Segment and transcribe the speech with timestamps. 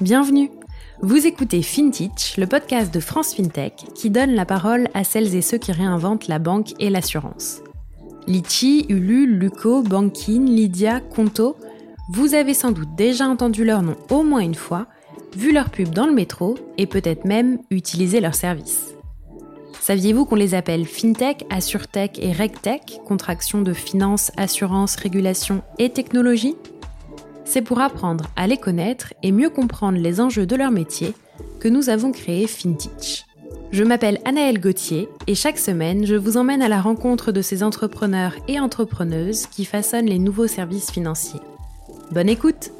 [0.00, 0.50] Bienvenue
[1.02, 5.42] Vous écoutez FinTech, le podcast de France FinTech qui donne la parole à celles et
[5.42, 7.60] ceux qui réinventent la banque et l'assurance.
[8.26, 11.56] Litchi, Ulu, Luco, Bankin, Lydia, Conto,
[12.08, 14.86] vous avez sans doute déjà entendu leur nom au moins une fois,
[15.36, 18.94] vu leur pub dans le métro et peut-être même utilisé leur service.
[19.80, 26.56] Saviez-vous qu'on les appelle FinTech, AssureTech et RegTech, contraction de finance, assurance, régulation et technologie?
[27.44, 31.14] C'est pour apprendre à les connaître et mieux comprendre les enjeux de leur métier
[31.60, 33.26] que nous avons créé FinTech.
[33.70, 37.62] Je m'appelle Anaëlle Gauthier et chaque semaine, je vous emmène à la rencontre de ces
[37.62, 41.40] entrepreneurs et entrepreneuses qui façonnent les nouveaux services financiers.
[42.12, 42.70] Bonne écoute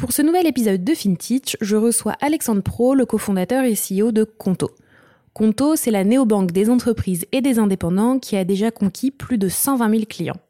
[0.00, 4.24] Pour ce nouvel épisode de FinTech, je reçois Alexandre Pro, le cofondateur et CEO de
[4.24, 4.70] Conto.
[5.34, 9.50] Conto, c'est la néobanque des entreprises et des indépendants qui a déjà conquis plus de
[9.50, 10.40] 120 000 clients.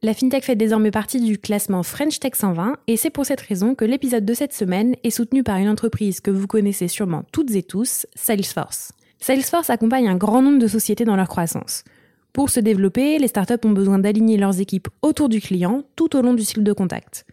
[0.00, 3.74] La FinTech fait désormais partie du classement French Tech 120 et c'est pour cette raison
[3.74, 7.54] que l'épisode de cette semaine est soutenu par une entreprise que vous connaissez sûrement toutes
[7.54, 8.92] et tous, Salesforce.
[9.20, 11.84] Salesforce accompagne un grand nombre de sociétés dans leur croissance.
[12.32, 16.22] Pour se développer, les startups ont besoin d'aligner leurs équipes autour du client tout au
[16.22, 17.26] long du cycle de contact.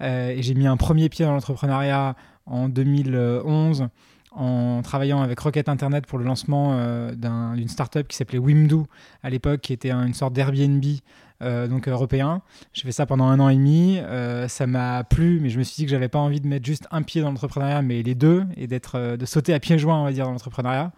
[0.00, 2.14] Euh, et j'ai mis un premier pied dans l'entrepreneuriat
[2.46, 3.88] en 2011
[4.32, 8.82] en travaillant avec Rocket Internet pour le lancement euh, d'un- d'une startup qui s'appelait Wimdu
[9.22, 10.84] à l'époque, qui était un- une sorte d'Airbnb
[11.68, 12.40] donc européen.
[12.72, 13.98] J'ai fait ça pendant un an et demi.
[14.48, 16.86] Ça m'a plu, mais je me suis dit que j'avais pas envie de mettre juste
[16.90, 20.04] un pied dans l'entrepreneuriat, mais les deux, et d'être, de sauter à pieds joints, on
[20.04, 20.92] va dire, dans l'entrepreneuriat.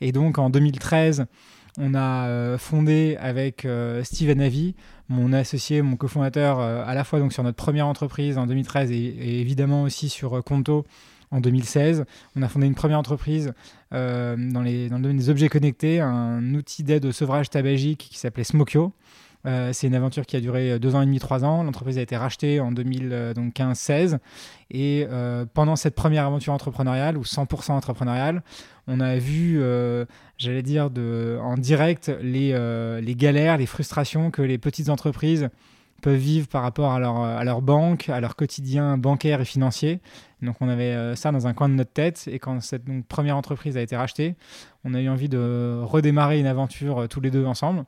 [0.00, 1.26] Et donc en 2013,
[1.78, 4.74] on a euh, fondé avec euh, Steven Avi,
[5.08, 9.40] mon associé, mon cofondateur, euh, à la fois sur notre première entreprise en 2013 et,
[9.40, 10.84] évidemment aussi sur Conto
[11.30, 12.04] en 2016.
[12.36, 13.52] On a fondé une première entreprise
[13.90, 18.92] dans le domaine des objets connectés, un outil d'aide au sevrage tabagique qui s'appelait Smokio.
[19.46, 21.62] Euh, c'est une aventure qui a duré euh, deux ans et demi, trois ans.
[21.62, 24.18] L'entreprise a été rachetée en 2015-16.
[24.70, 28.42] Et euh, pendant cette première aventure entrepreneuriale, ou 100% entrepreneuriale,
[28.86, 29.62] on a vu,
[30.36, 32.50] j'allais dire, de, en direct les,
[33.16, 35.48] galères, les frustrations que les petites entreprises
[36.02, 37.00] peuvent vivre par rapport à
[37.44, 40.00] leur, banque, à leur quotidien bancaire et financier.
[40.42, 42.28] Donc on avait ça dans un coin de notre tête.
[42.30, 44.34] Et quand cette première entreprise a été rachetée,
[44.84, 47.86] on a eu envie de redémarrer une aventure tous les deux ensemble.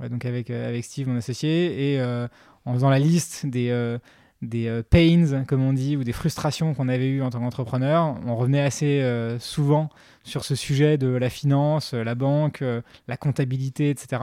[0.00, 2.28] Donc avec, euh, avec Steve, mon associé, et euh,
[2.64, 3.98] en faisant la liste des, euh,
[4.42, 8.36] des pains, comme on dit, ou des frustrations qu'on avait eues en tant qu'entrepreneur, on
[8.36, 9.02] revenait assez
[9.40, 9.88] souvent
[10.24, 12.62] sur ce sujet de la finance, la banque,
[13.08, 14.22] la comptabilité, etc.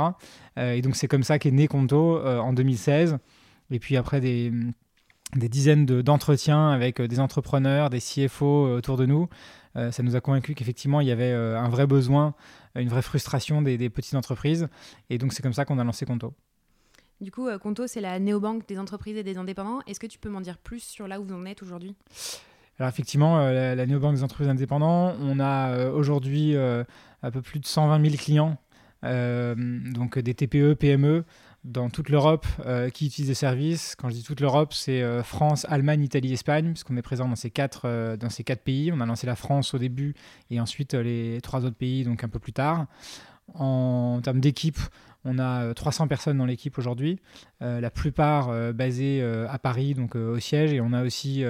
[0.55, 3.17] Et donc c'est comme ça qu'est né Conto en 2016.
[3.71, 4.51] Et puis après des,
[5.35, 9.27] des dizaines de- d'entretiens avec des entrepreneurs, des CFO autour de nous,
[9.75, 12.35] euh, ça nous a convaincu qu'effectivement il y avait euh, un vrai besoin,
[12.75, 14.67] une vraie frustration des, des petites entreprises.
[15.09, 16.33] Et donc c'est comme ça qu'on a lancé Conto.
[17.21, 19.79] Du coup, euh, Conto, c'est la néobanque des entreprises et des indépendants.
[19.87, 21.95] Est-ce que tu peux m'en dire plus sur là où vous en êtes aujourd'hui?
[22.79, 26.83] Alors effectivement, euh, la, la néobanque des entreprises indépendantes, on a euh, aujourd'hui euh,
[27.21, 28.57] un peu plus de 120 000 clients,
[29.03, 31.25] donc des TPE, PME,
[31.63, 32.45] dans toute l'Europe
[32.93, 33.95] qui utilisent le service.
[33.95, 37.49] Quand je dis toute l'Europe, c'est France, Allemagne, Italie, Espagne, puisqu'on est présent dans ces,
[37.49, 38.91] quatre, dans ces quatre pays.
[38.91, 40.13] On a lancé la France au début
[40.49, 42.87] et ensuite les trois autres pays, donc un peu plus tard.
[43.53, 44.79] En termes d'équipe,
[45.25, 47.19] on a 300 personnes dans l'équipe aujourd'hui,
[47.61, 51.45] la plupart basées à Paris, donc au siège, et on a aussi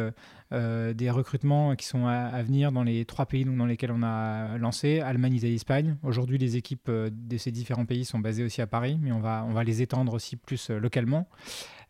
[0.53, 4.59] euh, des recrutements qui sont à, venir dans les trois pays dans lesquels on a
[4.59, 5.97] lancé, Allemagne, Italie, Espagne.
[6.03, 9.19] Aujourd'hui, les équipes euh, de ces différents pays sont basées aussi à Paris, mais on
[9.19, 11.27] va, les étendre aussi plus euh, localement.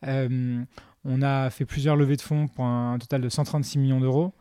[0.01, 4.33] on a fait plusieurs levées de fonds pour un, total de 136 millions d'euros.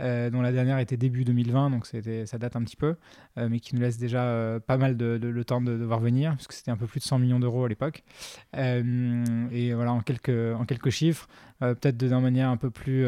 [0.00, 2.94] Dont la dernière était début 2020, donc ça date un petit peu,
[3.36, 6.70] mais qui nous laisse déjà pas mal de, le temps de, voir venir, puisque c'était
[6.70, 8.04] un peu plus de 100 millions d'euros à l'époque.
[8.54, 11.28] et voilà, en quelques, en quelques chiffres,
[11.60, 13.06] peut-être d'une manière un peu plus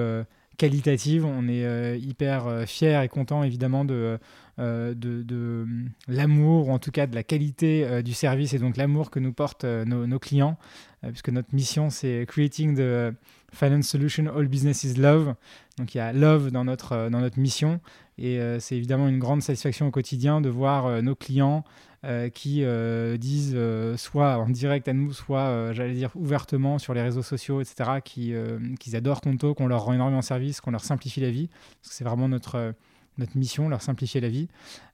[0.60, 1.25] qualitative.
[1.25, 4.19] On est euh, hyper euh, fier et content évidemment de,
[4.58, 5.66] euh, de, de
[6.06, 9.32] l'amour, ou en tout cas de la qualité du service et donc l'amour que nous
[9.32, 10.58] portent nos, clients,
[11.02, 13.14] puisque notre mission c'est Creating the
[13.52, 15.35] Finance Solution All Business is Love.
[15.79, 17.81] Donc il y a love dans notre, dans notre mission
[18.19, 21.64] et c'est évidemment une grande satisfaction au quotidien de voir nos clients
[22.06, 26.94] euh, qui euh, disent euh, soit en direct à nous, soit, j'allais dire, ouvertement sur
[26.94, 31.20] les réseaux sociaux, etc., qu'ils adorent Conto, qu'on leur rend énormément service, qu'on leur simplifie
[31.20, 31.49] la vie.
[31.49, 32.73] Parce que c'est vraiment notre,
[33.19, 34.49] notre mission, leur simplifier la vie.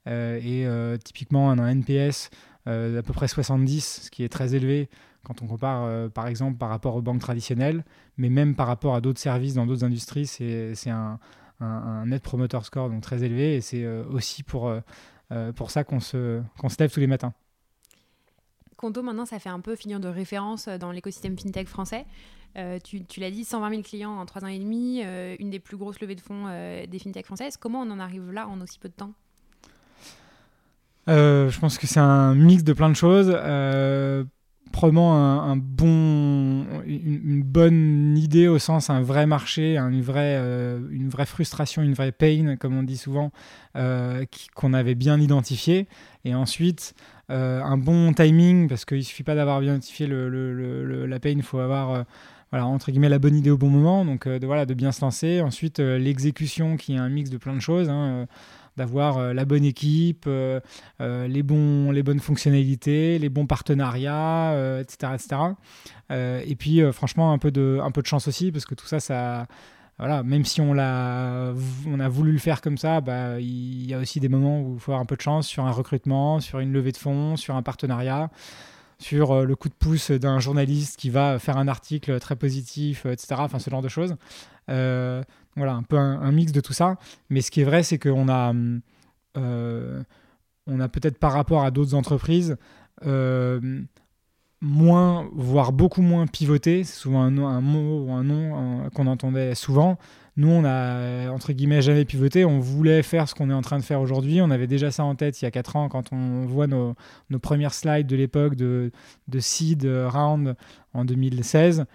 [0.06, 0.66] et
[1.04, 2.30] typiquement, on a un NPS
[2.66, 4.88] d'à peu près 70, ce qui est très élevé
[5.26, 7.84] quand on compare, par exemple, par rapport aux banques traditionnelles,
[8.16, 11.18] mais même par rapport à d'autres services dans d'autres industries, c'est un,
[11.60, 13.56] un, net promoter score donc très élevé.
[13.56, 14.72] Et c'est aussi pour
[15.32, 17.32] euh, pour ça qu'on se, se lève tous les matins.
[18.76, 22.04] Conto, maintenant, ça fait un peu finir de référence dans l'écosystème fintech français.
[22.56, 25.50] Euh, tu, tu l'as dit, 120 000 clients en 3 ans et demi, euh, une
[25.50, 27.56] des plus grosses levées de fonds des fintechs françaises.
[27.56, 29.12] Comment on en arrive là en aussi peu de temps?
[31.08, 33.28] Je pense que c'est un mix de plein de choses
[34.76, 41.08] probablement un, bon, une, bonne idée au sens un vrai marché, une, vraie, euh, une
[41.08, 43.32] vraie frustration, une vraie pain, comme on dit souvent,
[43.76, 45.88] euh, qu'on avait bien identifié.
[46.26, 46.94] Et ensuite,
[47.30, 51.30] euh, un bon timing, parce qu'il ne suffit pas d'avoir bien identifié le, la pain,
[51.30, 52.04] il faut avoir
[52.52, 55.00] voilà, entre guillemets, la bonne idée au bon moment, donc de, voilà, de bien se
[55.00, 55.40] lancer.
[55.40, 57.88] Ensuite, l'exécution qui est un mix de plein de choses.
[57.88, 58.26] Hein,
[58.76, 60.60] d'avoir euh, la bonne équipe, euh,
[61.00, 65.12] euh, les, bons, les bonnes fonctionnalités, les bons partenariats, etc.
[65.14, 65.36] etc.
[66.46, 69.00] et puis, franchement, un peu, de, un peu de chance aussi, parce que tout ça,
[69.00, 69.46] ça
[69.98, 71.54] voilà, même si on, l'a,
[71.86, 74.74] on a voulu le faire comme ça, bah, il y a aussi des moments où
[74.74, 77.36] il faut avoir un peu de chance sur un recrutement, sur une levée de fonds,
[77.36, 78.30] sur un partenariat,
[78.98, 83.36] sur le coup de pouce d'un journaliste qui va faire un article très positif, etc.
[83.38, 84.16] Enfin, ce genre de choses.
[85.56, 86.96] Voilà, un peu un, mix de tout ça.
[87.30, 88.52] Mais ce qui est vrai, c'est qu'on a,
[89.38, 90.02] euh,
[90.66, 92.56] on a peut-être par rapport à d'autres entreprises,
[93.06, 93.80] euh,
[94.60, 96.84] moins, voire beaucoup moins pivoté.
[96.84, 99.98] C'est souvent un, mot ou un nom qu'on entendait souvent.
[100.36, 102.44] Nous, on a, entre guillemets, jamais pivoté.
[102.44, 104.42] On voulait faire ce qu'on est en train de faire aujourd'hui.
[104.42, 106.94] On avait déjà ça en tête il y a 4 ans quand on voit nos,
[107.30, 108.92] nos premières slides de l'époque de,
[109.28, 110.54] de Seed Round
[110.92, 111.86] en 2016.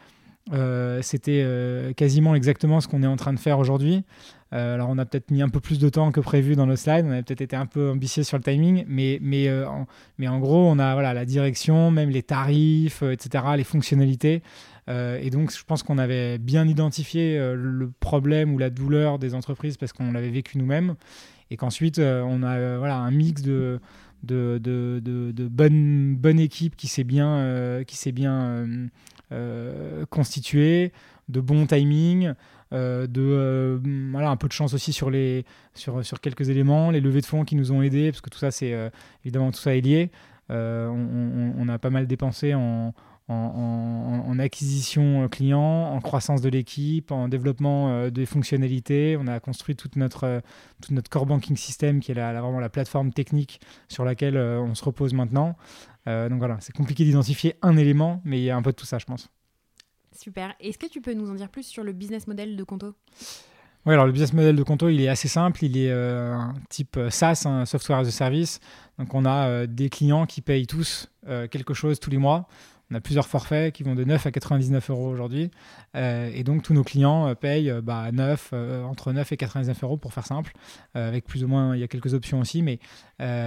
[0.52, 4.04] Euh, c'était euh, quasiment exactement ce qu'on est en train de faire aujourd'hui.
[4.54, 6.76] Euh, alors on a peut-être mis un peu plus de temps que prévu dans nos
[6.76, 9.88] slides, on a peut-être été un peu ambitieux sur le timing, mais, mais, en,
[10.18, 14.42] mais en gros on a voilà, la direction, même les tarifs, etc., les fonctionnalités.
[14.90, 19.78] et donc je pense qu'on avait bien identifié le problème ou la douleur des entreprises
[19.78, 20.96] parce qu'on l'avait vécu nous-mêmes,
[21.50, 23.80] et qu'ensuite on a voilà, un mix de,
[24.24, 28.68] de, de, de, bonne, bonne équipe qui s'est bien, qui s'est bien
[30.10, 30.92] constitué,
[31.30, 32.34] de bon timing,
[32.74, 33.80] euh, de euh,
[34.12, 37.26] voilà un peu de chance aussi sur les sur, sur quelques éléments, les levées de
[37.26, 38.74] fonds qui nous ont aidés parce que tout ça c'est
[39.26, 40.12] évidemment tout ça est lié.
[40.50, 42.94] On, a pas mal dépensé en,
[43.30, 49.18] en, acquisition client, en croissance de l'équipe, en développement des fonctionnalités.
[49.18, 50.42] On a construit toute notre,
[50.82, 54.76] toute notre core banking system qui est la, vraiment la plateforme technique sur laquelle on
[54.76, 55.56] se repose maintenant.
[56.08, 58.76] Euh, donc voilà, c'est compliqué d'identifier un élément, mais il y a un peu de
[58.76, 59.30] tout ça, je pense.
[60.18, 60.54] Super.
[60.60, 62.94] Est-ce que tu peux nous en dire plus sur le business model de Conto?
[63.86, 65.64] Oui, alors le business model de Conto, il est assez simple.
[65.64, 68.60] Il est euh, un type euh, SaaS, un software as a service.
[69.00, 71.10] Donc on a des clients qui payent tous
[71.50, 72.48] quelque chose tous les mois.
[72.92, 75.50] On a plusieurs forfaits qui vont de 9 à 99 euros aujourd'hui.
[75.96, 78.54] Euh, et donc, tous nos clients euh, payent euh, bah, 9,
[78.86, 80.54] entre 9 et 99 euros pour faire simple.
[80.94, 82.62] avec plus ou moins, il y a quelques options aussi.
[82.62, 82.80] Mais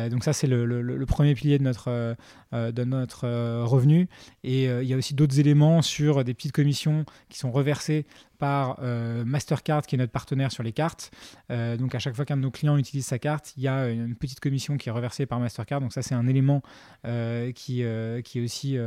[0.08, 2.16] donc, ça, c'est le, premier pilier de notre,
[2.52, 3.28] de notre
[3.64, 4.08] revenu.
[4.42, 8.06] Et il y a aussi d'autres éléments sur des petites commissions qui sont reversées
[8.38, 11.10] par Mastercard, qui est notre partenaire sur les cartes.
[11.50, 14.14] donc à chaque fois qu'un de nos clients utilise sa carte, il y a une
[14.14, 15.80] petite commission qui est reversée par Mastercard.
[15.80, 16.62] Donc ça, c'est un élément
[17.04, 17.84] qui,
[18.24, 18.78] qui est aussi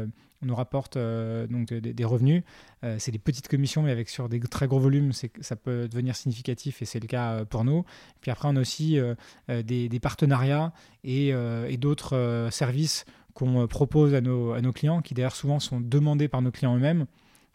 [0.45, 2.43] nous rapporte euh, donc des revenus.
[2.83, 6.15] Euh, c'est des petites commissions, mais avec sur des très gros volumes, ça peut devenir
[6.15, 7.83] significatif et c'est le cas euh, pour nous.
[8.21, 8.99] Puis après, on a aussi
[9.47, 10.73] des, partenariats
[11.03, 15.79] et, et d'autres services qu'on propose à nos, à nos clients, qui d'ailleurs souvent sont
[15.79, 17.05] demandés par nos clients eux-mêmes.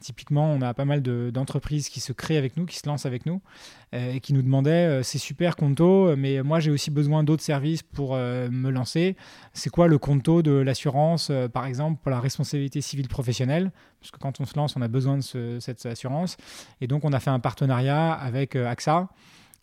[0.02, 3.24] Typiquement, on a pas mal d'entreprises qui se créent avec nous, qui se lancent avec
[3.24, 3.40] nous,
[3.94, 7.42] euh, et qui nous demandaient euh, c'est super Conto, mais moi j'ai aussi besoin d'autres
[7.42, 9.16] services pour euh, me lancer.
[9.52, 13.70] C'est quoi le Conto de l'assurance, par exemple, pour la responsabilité civile professionnelle?
[14.00, 16.36] Parce que quand on se lance, on a besoin de cette assurance.
[16.80, 19.08] Et donc, on a fait un partenariat avec AXA.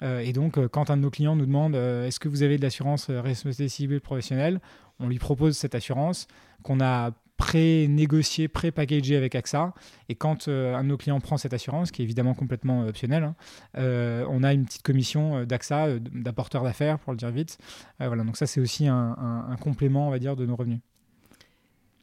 [0.02, 3.10] et donc, quand un de nos clients nous demande est-ce que vous avez de l'assurance
[3.10, 4.62] responsabilité civile professionnelle,
[5.00, 6.28] on lui propose cette assurance
[6.64, 9.74] qu'on a pré-négocié, pré-packagé avec AXA.
[10.10, 12.90] Et quand euh, un de nos clients prend cette assurance, qui est évidemment complètement euh,
[12.90, 13.36] optionnelle, hein,
[13.78, 17.58] euh, on a une petite commission d'AXA, d'apporteur d'affaires, pour le dire vite.
[17.98, 20.80] voilà, donc ça, c'est aussi un, complément, on va dire, de nos revenus.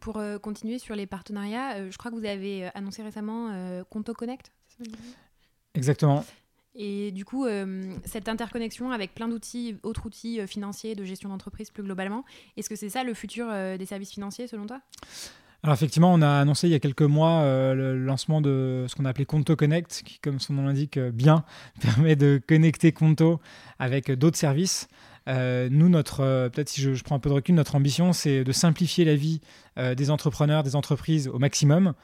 [0.01, 3.51] Pour continuer sur les partenariats, je crois que vous avez annoncé récemment
[3.91, 4.53] Conto Connect.
[5.75, 6.25] Exactement.
[6.79, 11.31] Et du coup, euh, cette interconnexion avec plein d'outils, autres outils euh, financiers, de gestion
[11.31, 12.25] d'entreprise plus globalement,
[12.57, 14.81] est-ce que c'est ça le futur euh, des services financiers selon toi?
[15.63, 17.43] Alors effectivement, on a annoncé il y a quelques mois
[17.75, 21.45] le lancement de ce qu'on a appelé Conto Connect, qui, comme son nom l'indique bien,
[21.81, 23.41] permet de connecter Conto
[23.79, 24.87] avec d'autres services.
[25.27, 28.53] nous, notre, peut-être si je, je, prends un peu de recul, notre ambition, c'est de
[28.53, 29.41] simplifier la vie
[29.77, 31.95] des entrepreneurs, des entreprises au maximum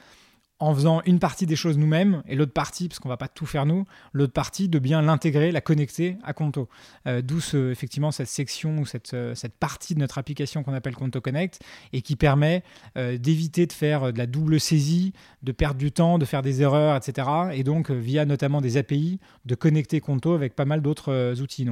[0.59, 3.45] en faisant une partie des choses nous-mêmes et l'autre partie, parce qu'on va pas tout
[3.45, 6.69] faire nous, l'autre partie de bien l'intégrer, la connecter à Conto.
[7.07, 10.95] Euh, d'où effectivement cette section ou cette, euh, cette partie de notre application qu'on appelle
[10.95, 11.59] Conto Connect
[11.91, 12.63] et qui permet
[12.97, 16.61] euh, d'éviter de faire de la double saisie, de perdre du temps, de faire des
[16.61, 17.27] erreurs, etc.
[17.53, 21.65] Et donc via notamment des API, de connecter Conto avec pas mal d'autres outils.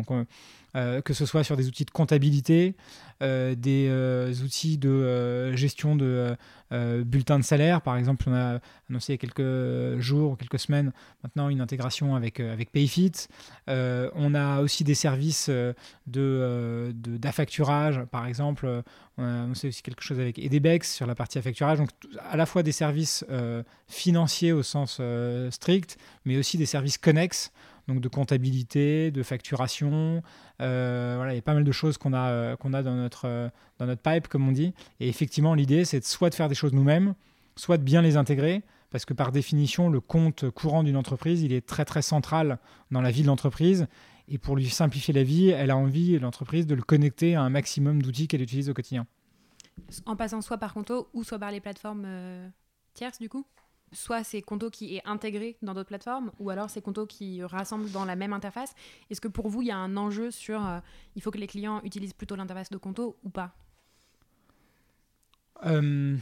[0.76, 2.76] Euh, que ce soit sur des outils de comptabilité,
[3.22, 6.36] euh, des euh, outils de gestion de
[7.04, 7.82] bulletins de salaire.
[7.82, 8.60] Par exemple, on a
[8.90, 13.12] annoncé il y a quelques jours, quelques semaines maintenant une intégration avec, avec Payfit.
[13.68, 15.50] on a aussi des services
[16.08, 18.84] de, d'affacturage, par exemple.
[19.18, 21.80] On a annoncé aussi quelque chose avec Edebex sur la partie affacturage.
[21.80, 21.90] Donc,
[22.30, 23.26] à la fois des services
[23.90, 25.02] financiers au sens
[25.50, 27.52] strict, mais aussi des services connexes
[27.88, 30.22] donc de comptabilité, de facturation.
[30.62, 32.96] Euh, voilà, il y a pas mal de choses qu'on a, euh, qu'on a dans,
[32.96, 34.74] notre, euh, dans notre pipe, comme on dit.
[35.00, 37.14] Et effectivement, l'idée, c'est soit de faire des choses nous-mêmes,
[37.56, 41.54] soit de bien les intégrer, parce que par définition, le compte courant d'une entreprise, il
[41.54, 42.60] est très très central
[42.92, 43.88] dans la vie de l'entreprise.
[44.28, 47.50] Et pour lui simplifier la vie, elle a envie, l'entreprise, de le connecter à un
[47.50, 49.06] maximum d'outils qu'elle utilise au quotidien.
[50.06, 52.08] En passant soit par Conto ou soit par les plateformes
[52.94, 53.46] tierces, du coup?
[53.92, 57.92] Soit c'est Conto qui est intégré dans d'autres plateformes, ou alors c'est Conto qui rassemble
[57.92, 58.74] dans la même interface.
[59.10, 60.80] Est-ce que pour vous, il y a un enjeu sur euh,
[61.16, 63.54] il faut que les clients utilisent plutôt l'interface de Conto ou pas?
[65.66, 66.18] Euh,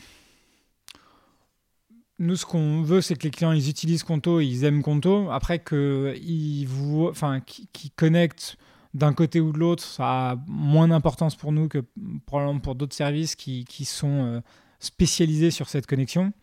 [2.20, 5.32] Nous, ce qu'on veut, c'est que les clients ils utilisent Conto, ils aiment Conto.
[5.32, 6.68] Après, qu'ils
[7.10, 8.58] enfin, qui connectent
[8.94, 11.86] d'un côté ou de l'autre, ça a moins d'importance pour nous que
[12.26, 14.42] probablement pour d'autres services qui, qui sont euh,
[14.80, 16.34] spécialisés sur cette connexion.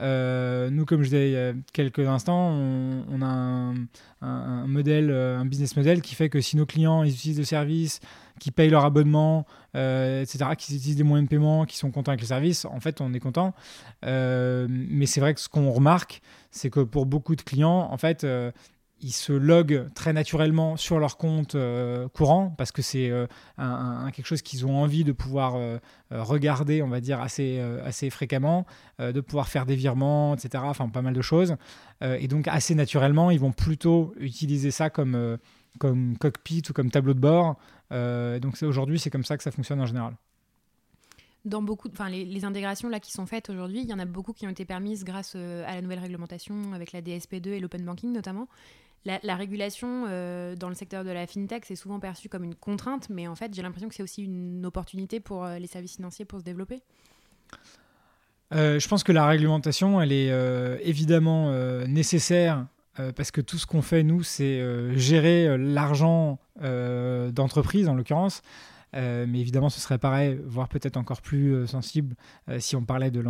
[0.00, 3.74] Euh, nous, comme je disais il y a quelques instants, on, a
[4.22, 7.44] un, modèle, euh, un business model qui fait que si nos clients ils utilisent le
[7.44, 8.00] service,
[8.38, 12.12] qui payent leur abonnement, euh, etc., qui utilisent des moyens de paiement, qui sont contents
[12.12, 13.54] avec le service, en fait, on est content.
[14.02, 18.26] mais c'est vrai que ce qu'on remarque, c'est que pour beaucoup de clients, en fait,
[19.00, 23.26] ils se loguent très naturellement sur leur compte euh, courant parce que c'est euh,
[24.12, 25.78] quelque chose qu'ils ont envie de pouvoir euh,
[26.10, 28.66] regarder, on va dire, assez, assez fréquemment,
[28.98, 30.64] de pouvoir faire des virements, etc.
[30.66, 31.56] Enfin, pas mal de choses.
[32.00, 35.38] et donc, assez naturellement, ils vont plutôt utiliser ça comme,
[35.78, 37.56] comme cockpit ou comme tableau de bord.
[37.90, 40.14] donc, aujourd'hui, c'est comme ça que ça fonctionne en général
[41.44, 44.34] dans beaucoup, enfin les, intégrations là qui sont faites aujourd'hui, il y en a beaucoup
[44.34, 48.12] qui ont été permises grâce à la nouvelle réglementation avec la DSP2 et l'open banking
[48.12, 48.48] notamment
[49.04, 53.08] la, régulation euh, dans le secteur de la fintech, c'est souvent perçu comme une contrainte,
[53.10, 56.24] mais en fait, j'ai l'impression que c'est aussi une opportunité pour euh, les services financiers
[56.24, 56.82] pour se développer.
[58.54, 60.30] Euh, je pense que la réglementation, elle est
[60.82, 61.52] évidemment
[61.86, 62.66] nécessaire
[63.14, 64.60] parce que tout ce qu'on fait, nous, c'est
[64.96, 68.42] gérer l'argent d'entreprise, en l'occurrence.
[68.94, 72.14] Mais évidemment, ce serait pareil, voire peut-être encore plus sensible
[72.58, 73.22] si on parlait de,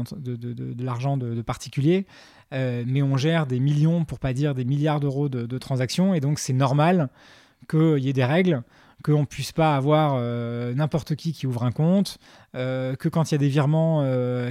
[0.83, 2.07] l'argent de, particuliers.
[2.55, 6.21] Euh, mais on gère des millions, pour pas dire des milliards d'euros de, transactions, et
[6.21, 7.09] donc c'est normal
[7.69, 8.62] qu'il y ait des règles.
[9.05, 10.21] qu'on puisse pas avoir
[10.75, 12.19] n'importe qui qui ouvre un compte,
[12.55, 14.05] que quand il y a des virements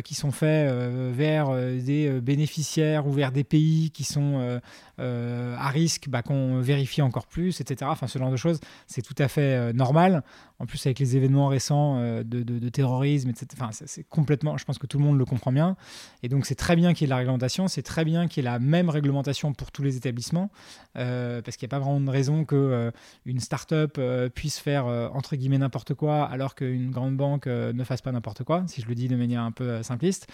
[0.04, 0.72] qui sont faits
[1.14, 4.60] vers des bénéficiaires ou vers des pays qui sont
[5.00, 7.89] à risque, bah, qu'on vérifie encore plus, etc.
[7.92, 10.24] Enfin, ce genre de choses, c'est tout à fait normal.
[10.60, 13.48] En plus, avec les événements récents de, de, terrorisme, etc.
[13.54, 15.75] Enfin, c'est complètement, je pense que tout le monde le comprend bien.
[16.24, 18.48] Et donc, c'est très bien qu'il y ait la réglementation, c'est très bien qu'il y
[18.48, 20.50] ait la même réglementation pour tous les établissements,
[20.94, 22.92] parce qu'il n'y a pas vraiment de raison que
[23.25, 24.00] une start-up
[24.34, 28.63] puisse faire entre guillemets n'importe quoi alors qu'une grande banque ne fasse pas n'importe quoi,
[28.68, 30.27] si je le dis de manière un peu simpliste.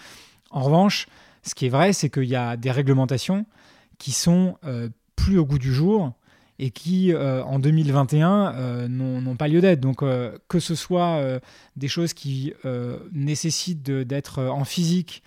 [0.50, 1.08] En revanche,
[1.42, 3.44] ce qui est vrai, c'est qu'il y a des réglementations
[3.98, 4.56] qui sont
[5.16, 6.12] plus au goût du jour
[6.58, 9.80] et qui, en 2021, n'ont pas lieu d'être.
[9.80, 11.40] Donc, que ce soit
[11.76, 12.52] des choses qui
[13.12, 15.22] nécessitent d'être en physique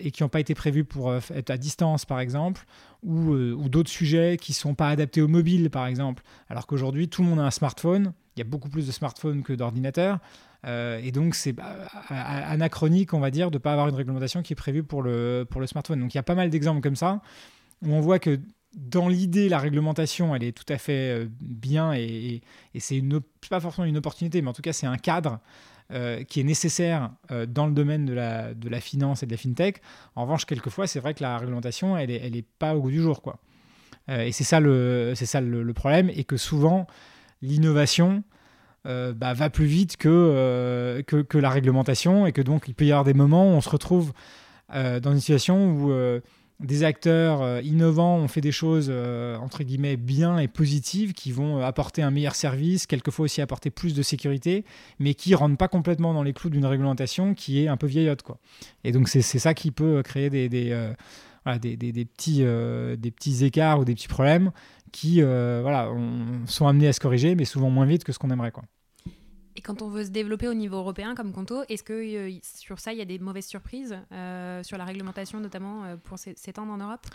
[0.00, 2.66] et qui n'ont pas été prévues pour être à distance, par exemple,
[3.02, 7.22] ou, d'autres sujets qui ne sont pas adaptés au mobile, par exemple, alors qu'aujourd'hui, tout
[7.22, 10.18] le monde a un smartphone, il y a beaucoup plus de smartphones que d'ordinateurs,
[10.66, 11.76] et donc c'est bah,
[12.08, 15.46] anachronique, on va dire, de ne pas avoir une réglementation qui est prévue pour le
[15.66, 16.00] smartphone.
[16.00, 17.22] Donc il y a pas mal d'exemples comme ça,
[17.82, 18.38] où on voit que
[18.74, 22.40] dans l'idée, la réglementation, elle est tout à fait bien et,
[22.78, 23.02] c'est
[23.48, 25.40] pas forcément une opportunité, mais en tout cas, c'est un cadre
[25.92, 29.82] euh, qui est nécessaire euh, dans le domaine de la, finance et de la fintech.
[30.14, 33.02] En revanche, quelquefois, c'est vrai que la réglementation, elle n'est est pas au goût du
[33.02, 33.22] jour.
[33.22, 33.40] Quoi.
[34.08, 36.86] Euh, et c'est ça, le, problème, et que souvent,
[37.42, 38.22] l'innovation
[38.84, 43.04] bah, va plus vite que, que, la réglementation, et que donc il peut y avoir
[43.04, 44.12] des moments où on se retrouve
[44.72, 45.92] dans une situation où
[46.60, 51.32] des acteurs euh, innovants ont fait des choses euh, entre guillemets bien et positives qui
[51.32, 54.64] vont euh, apporter un meilleur service, quelquefois aussi apporter plus de sécurité,
[54.98, 58.22] mais qui rentrent pas complètement dans les clous d'une réglementation qui est un peu vieillotte.
[58.22, 58.38] Quoi.
[58.84, 60.92] Et donc c'est ça qui peut créer des, des,
[61.60, 64.50] des, des petits, des petits écarts ou des petits problèmes
[64.92, 65.90] qui voilà,
[66.46, 68.52] sont amenés à se corriger, mais souvent moins vite que ce qu'on aimerait.
[68.52, 68.64] Quoi.
[69.60, 72.78] Et quand on veut se développer au niveau européen comme Conto, est-ce que euh, sur
[72.78, 76.72] ça, il y a des mauvaises surprises euh, sur la réglementation, notamment euh, pour s'étendre
[76.72, 77.06] en Europe?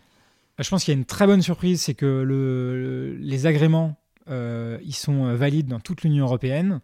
[0.59, 3.97] Je pense qu'il y a une très bonne surprise, c'est que le, les agréments,
[4.27, 6.81] ils sont valides dans toute l'Union européenne.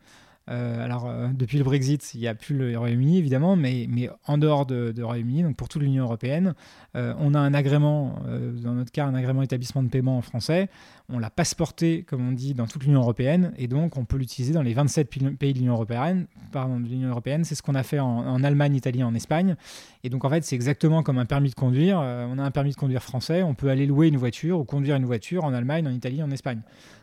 [0.50, 4.10] Euh, alors, euh, depuis le Brexit, il n'y a plus le Royaume-Uni, évidemment, mais, mais
[4.26, 6.56] en dehors de, Royaume-Uni, donc pour toute l'Union européenne,
[6.96, 8.20] euh, on a un agrément,
[8.64, 10.70] dans notre cas, un agrément établissement de paiement en français.
[11.10, 14.54] On l'a passeporté, comme on dit, dans toute l'Union européenne, et donc on peut l'utiliser
[14.54, 16.26] dans les 27 pays de l'Union européenne.
[16.52, 19.56] Pardon, de l'Union européenne, c'est ce qu'on a fait en, Allemagne, Italie, en Espagne.
[20.04, 21.98] Et donc, en fait, c'est exactement comme un permis de conduire.
[22.00, 24.96] on a un permis de conduire français, on peut aller louer une voiture ou conduire
[24.96, 26.62] une voiture en Allemagne, en Italie, en Espagne.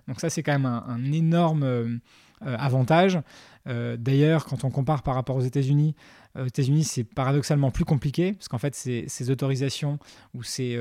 [0.09, 2.01] Donc ça, c'est quand même un énorme
[2.41, 3.21] avantage.
[3.69, 5.95] Euh, d'ailleurs, quand on compare par rapport aux États-Unis,
[6.37, 9.99] euh, aux États-Unis, c'est paradoxalement plus compliqué, parce qu'en fait, ces, autorisations
[10.35, 10.79] ou ces,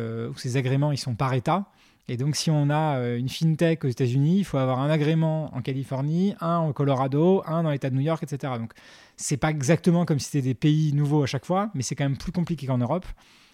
[0.56, 1.66] agréments, ils sont par État.
[2.10, 5.62] Et donc, si on a une fintech aux États-Unis, il faut avoir un agrément en
[5.62, 8.54] Californie, un au Colorado, un dans l'État de New York, etc.
[8.58, 8.72] Donc,
[9.18, 12.06] c'est pas exactement comme si c'était des pays nouveaux à chaque fois, mais c'est quand
[12.06, 13.06] même plus compliqué qu'en Europe.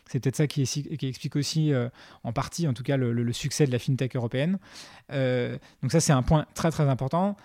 [0.07, 1.71] C'est peut-être ça qui, explique aussi,
[2.23, 4.59] en partie, en tout cas, le, succès de la fintech européenne.
[5.09, 7.35] donc, ça, c'est un point très, très important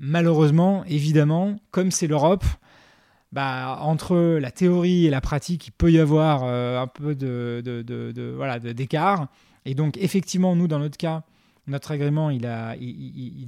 [0.00, 2.44] malheureusement, évidemment, comme c'est l'Europe,
[3.32, 8.34] bah, entre la théorie et la pratique, il peut y avoir euh, un peu de,
[8.34, 9.28] voilà, d'écart.
[9.64, 11.22] Et donc, effectivement, nous, dans notre cas,
[11.68, 12.44] notre agrément, il,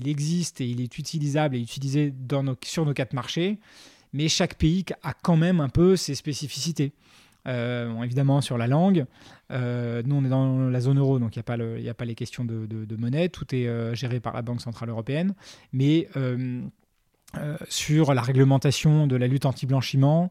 [0.07, 2.15] existe et il est utilisable et utilisé
[2.63, 3.59] sur nos quatre marchés.
[4.13, 6.93] Mais chaque pays a quand même un peu ses spécificités.
[7.49, 9.05] Euh, évidemment sur la langue.
[9.51, 12.05] Euh, nous, on est dans la zone euro, donc il n'y a, pas a pas
[12.05, 13.29] les questions de, monnaie.
[13.29, 15.35] Tout est euh, géré par la Banque Centrale Européenne.
[15.73, 16.09] Mais
[17.69, 20.31] sur la réglementation de la lutte anti-blanchiment,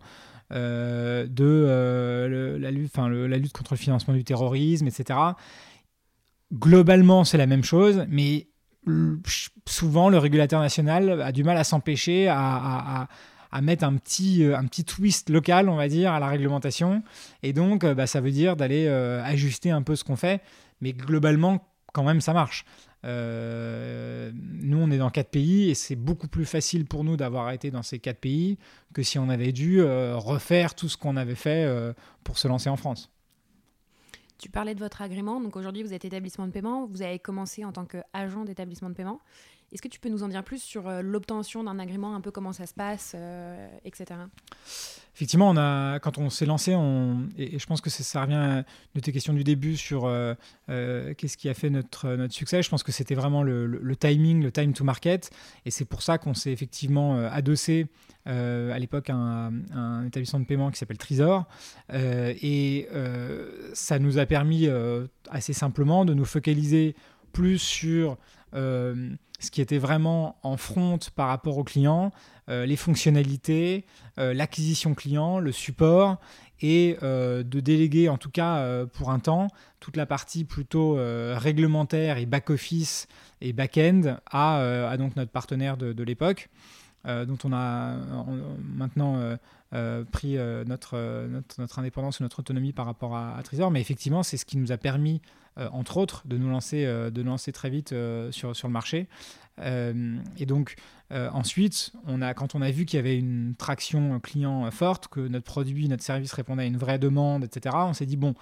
[0.52, 1.28] de
[2.60, 5.20] la, lutte, contre le financement du terrorisme, etc.
[6.54, 8.48] Globalement, c'est la même chose, mais
[9.68, 13.08] souvent le régulateur national a du mal à s'empêcher à
[13.60, 17.04] mettre un petit, euh, un petit twist local, on va dire, à la réglementation.
[17.44, 20.42] Et donc, euh, bah, ça veut dire d'aller euh, ajuster un peu ce qu'on fait.
[20.80, 22.64] Mais globalement, quand même, ça marche.
[23.04, 27.70] nous, on est dans quatre pays et c'est beaucoup plus facile pour nous d'avoir été
[27.72, 28.58] dans ces quatre pays
[28.94, 31.70] que si on avait dû refaire tout ce qu'on avait fait
[32.24, 33.10] pour se lancer en France.
[34.42, 35.40] Tu parlais de votre agrément.
[35.40, 36.88] Donc aujourd'hui, vous êtes établissement de paiement.
[36.88, 39.20] Vous avez commencé en tant qu'agent d'établissement de paiement.
[39.72, 42.30] Est-ce que tu peux nous en dire plus sur euh, l'obtention d'un agrément, un peu
[42.30, 44.20] comment ça se passe, euh, etc.
[45.16, 46.76] Effectivement, on a, quand on s'est lancé,
[47.38, 50.36] et, je pense que ça revient à de tes questions du début sur euh,
[50.68, 52.62] qu'est-ce qui a fait notre, notre succès.
[52.62, 55.30] Je pense que c'était vraiment le, timing, le time to market.
[55.66, 57.88] Et c'est pour ça qu'on s'est effectivement adossé
[58.26, 61.46] à l'époque à un, établissement de paiement qui s'appelle Trisor.
[61.92, 62.88] et
[63.74, 64.68] ça nous a permis
[65.30, 66.96] assez simplement de nous focaliser
[67.32, 68.18] plus sur
[68.54, 72.12] ce qui était vraiment en front par rapport aux clients,
[72.48, 73.86] les fonctionnalités,
[74.18, 76.18] l'acquisition client, le support,
[76.62, 79.48] et de déléguer en tout cas pour un temps
[79.80, 83.08] toute la partie plutôt réglementaire et back-office
[83.42, 86.50] et back-end à, donc notre partenaire de, l'époque,
[87.06, 87.96] dont on a
[88.60, 89.38] maintenant euh,
[89.72, 90.98] pris euh, notre,
[91.58, 93.72] notre, indépendance ou notre autonomie par rapport à, Trésor.
[93.72, 95.22] Mais effectivement, c'est ce qui nous a permis,
[95.58, 97.96] euh, entre autres, de nous lancer, de lancer très vite
[98.32, 99.08] sur, sur le marché.
[99.60, 100.76] et donc,
[101.12, 105.22] ensuite, on a, quand on a vu qu'il y avait une traction client forte, que
[105.22, 108.36] notre produit, notre service répondait à une vraie demande, etc., on s'est dit, bon,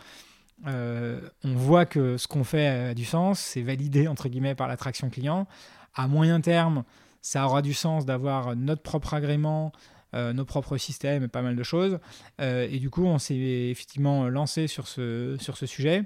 [0.66, 5.10] on voit que ce qu'on fait a du sens, c'est validé entre guillemets par l'attraction
[5.10, 5.48] client.
[5.96, 6.84] À moyen terme,
[7.22, 9.72] ça aura du sens d'avoir notre propre agrément,
[10.16, 12.00] euh, nos propres systèmes pas mal de choses.
[12.42, 16.04] Euh, et du coup, on s'est effectivement lancé sur ce, sur ce sujet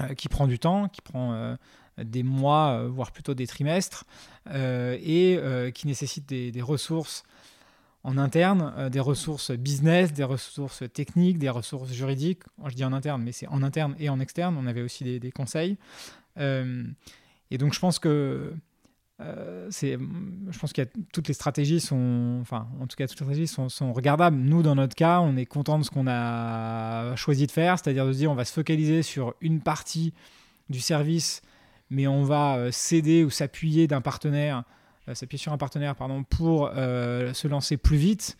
[0.00, 1.56] euh, qui prend du temps, qui prend
[2.02, 4.04] des mois, voire plutôt des trimestres,
[4.50, 5.38] et
[5.74, 7.24] qui nécessite des, ressources
[8.02, 12.42] en interne, des ressources business, des ressources techniques, des ressources juridiques.
[12.66, 14.56] je dis en interne, mais c'est en interne et en externe.
[14.58, 15.76] On avait aussi des conseils.
[16.38, 18.54] et donc, je pense que
[19.24, 19.98] euh, c'est,
[20.50, 20.82] je pense que
[21.12, 24.36] toutes les stratégies sont, enfin, en tout cas, toutes les stratégies sont, regardables.
[24.36, 28.06] Nous, dans notre cas, on est content de ce qu'on a choisi de faire, c'est-à-dire
[28.06, 30.12] de se dire, on va se focaliser sur une partie
[30.68, 31.42] du service,
[31.90, 34.64] mais on va euh, céder ou s'appuyer d'un partenaire,
[35.08, 38.36] euh, s'appuyer sur un partenaire, pardon, pour se lancer plus vite,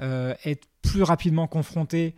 [0.00, 2.14] être plus rapidement confronté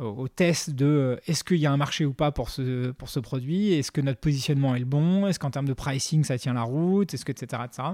[0.00, 3.08] au test de euh, est-ce qu'il y a un marché ou pas pour ce, pour
[3.08, 6.38] ce produit, est-ce que notre positionnement est le bon, est-ce qu'en termes de pricing ça
[6.38, 7.62] tient la route, est-ce que etc.
[7.64, 7.88] etc.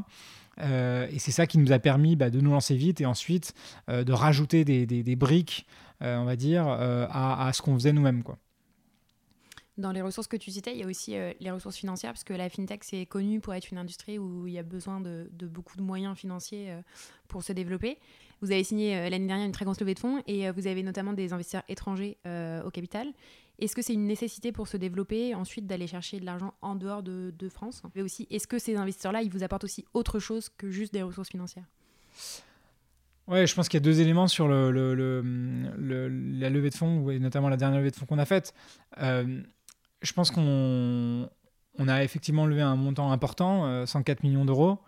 [0.61, 3.55] Euh, et c'est ça qui nous a permis bah, de nous lancer vite et ensuite
[3.89, 5.67] euh, de rajouter des, des, briques,
[6.01, 8.23] on va dire, à, à, ce qu'on faisait nous-mêmes.
[8.23, 8.37] Quoi.
[9.83, 12.33] Dans les ressources que tu citais, il y a aussi les ressources financières, parce que
[12.33, 15.77] la fintech, c'est connu pour être une industrie où il y a besoin de, beaucoup
[15.77, 16.73] de moyens financiers
[17.29, 17.99] pour se développer.
[18.43, 20.67] Vous avez signé euh, l'année dernière une très grosse levée de fonds et euh, vous
[20.67, 23.07] avez notamment des investisseurs étrangers euh, au capital.
[23.61, 27.05] Est-ce que c'est une nécessité pour se développer, ensuite d'aller chercher de l'argent en dehors
[27.05, 27.83] de, France?
[27.95, 31.03] Mais aussi, est-ce que ces investisseurs-là, ils vous apportent aussi autre chose que juste des
[31.03, 31.67] ressources financières?
[33.29, 37.49] Ouais, je pense qu'il y a deux éléments sur la levée de fonds, et notamment
[37.49, 38.53] la dernière levée de fonds qu'on a faite.
[40.03, 41.29] Je pense qu'on
[41.79, 44.79] on a effectivement levé un montant important, 104 millions d'euros.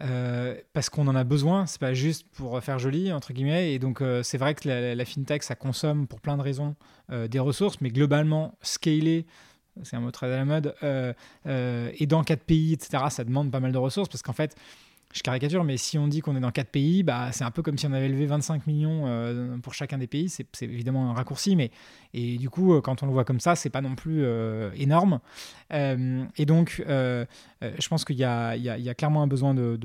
[0.00, 3.72] Euh, parce qu'on en a besoin, c'est pas juste pour faire joli entre guillemets.
[3.72, 6.76] Et donc euh, c'est vrai que la, fintech ça consomme pour plein de raisons
[7.10, 9.26] euh, des ressources, mais globalement scaler,
[9.82, 10.74] c'est un mot très à la mode,
[11.44, 13.04] et dans quatre pays, etc.
[13.10, 14.56] Ça demande pas mal de ressources parce qu'en fait
[15.14, 17.62] je caricature, mais si on dit qu'on est dans quatre pays, bah, c'est un peu
[17.62, 20.28] comme si on avait levé 25 millions euh, pour chacun des pays.
[20.28, 21.70] C'est évidemment un raccourci, mais
[22.12, 24.70] et du coup, euh, quand on le voit comme ça, c'est pas non plus euh,
[24.76, 25.20] énorme.
[25.70, 29.78] et donc, je pense qu'il y, a clairement un besoin de,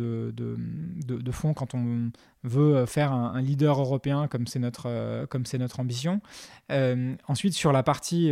[1.31, 2.11] fonds quand on
[2.43, 6.21] veut faire un, leader européen, comme c'est notre ambition.
[7.27, 8.31] ensuite, sur la partie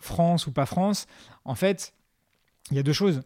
[0.00, 1.06] France ou pas France,
[1.44, 1.92] en fait,
[2.70, 3.20] il y a deux choses.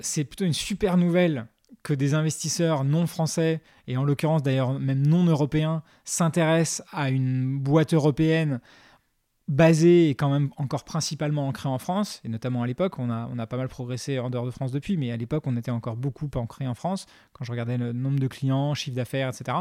[0.00, 1.48] c'est plutôt une super nouvelle
[1.82, 7.58] que des investisseurs non français, et en l'occurrence d'ailleurs même non européens, s'intéressent à une
[7.58, 8.60] boîte européenne
[9.48, 13.28] basée et quand même encore principalement ancrée en France, et notamment à l'époque, on a,
[13.32, 15.70] on a pas mal progressé en dehors de France depuis, mais à l'époque on était
[15.70, 19.58] encore beaucoup ancré en France, quand je regardais le nombre de clients, chiffre d'affaires, etc.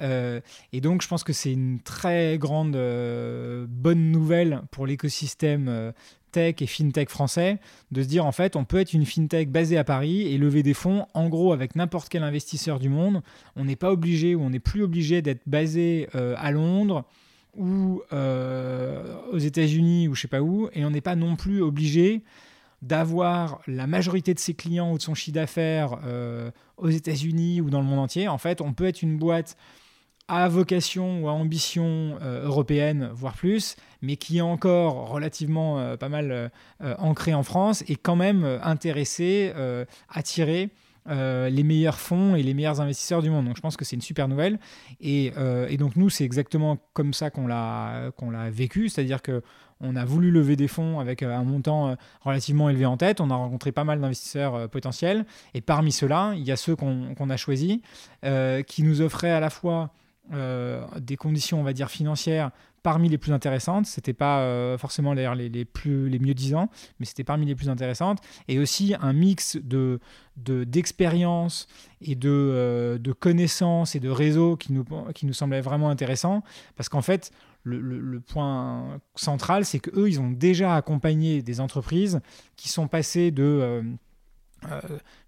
[0.00, 0.40] Euh,
[0.72, 5.92] et donc je pense que c'est une très grande euh, bonne nouvelle pour l'écosystème euh,
[6.36, 7.58] et fintech français
[7.90, 10.62] de se dire en fait on peut être une fintech basée à Paris et lever
[10.62, 13.22] des fonds en gros avec n'importe quel investisseur du monde.
[13.56, 17.04] On n'est pas obligé ou on n'est plus obligé d'être basé euh, à Londres
[17.56, 21.62] ou euh, aux États-Unis ou je sais pas où et on n'est pas non plus
[21.62, 22.22] obligé
[22.82, 27.70] d'avoir la majorité de ses clients ou de son chiffre d'affaires euh, aux États-Unis ou
[27.70, 28.28] dans le monde entier.
[28.28, 29.56] En fait, on peut être une boîte
[30.28, 35.96] à vocation ou à ambition euh, européenne, voire plus, mais qui est encore relativement euh,
[35.96, 36.50] pas mal
[36.82, 39.52] euh, ancré en France et quand même intéressé,
[40.08, 40.70] attirer
[41.06, 43.44] les meilleurs fonds et les meilleurs investisseurs du monde.
[43.46, 44.58] Donc je pense que c'est une super nouvelle.
[45.00, 45.32] Et,
[45.78, 49.42] donc nous, c'est exactement comme ça qu'on l'a qu'on l'a vécu, c'est-à-dire que
[49.80, 53.20] on a voulu lever des fonds avec un montant relativement élevé en tête.
[53.20, 55.26] On a rencontré pas mal d'investisseurs potentiels.
[55.52, 57.78] Et parmi ceux-là, il y a ceux qu'on a choisis,
[58.66, 59.90] qui nous offraient à la fois
[60.32, 62.50] euh, des conditions, on va dire, financières
[62.82, 63.84] parmi les plus intéressantes.
[63.86, 67.68] C'était pas euh, forcément les, les, plus les mieux disants, mais c'était parmi les plus
[67.68, 68.20] intéressantes.
[68.48, 70.00] Et aussi un mix de
[70.36, 71.68] d'expérience
[72.00, 74.84] et de, euh, de connaissances et de réseaux qui nous,
[75.14, 76.42] qui nous semblait vraiment intéressant.
[76.74, 77.30] Parce qu'en fait,
[77.62, 82.20] le, le, point central, c'est qu'eux, ils ont déjà accompagné des entreprises
[82.56, 83.82] qui sont passées de